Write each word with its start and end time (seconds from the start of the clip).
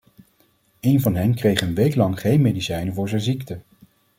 Een 0.79 1.01
van 1.01 1.15
hen 1.15 1.35
kreeg 1.35 1.61
een 1.61 1.75
week 1.75 1.95
lang 1.95 2.19
geen 2.19 2.41
medicijnen 2.41 2.93
voor 2.93 3.09
zijn 3.09 3.21
ziekte. 3.21 3.61